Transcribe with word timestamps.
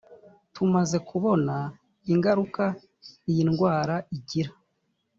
tumaze 0.53 0.97
kubona 1.09 1.55
ingaruka 2.13 2.63
iyi 3.29 3.43
ndwara 3.49 3.95
igira 4.17 4.51